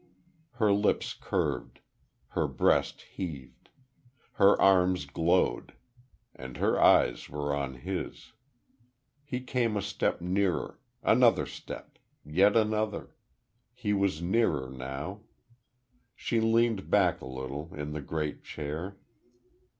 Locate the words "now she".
14.71-16.39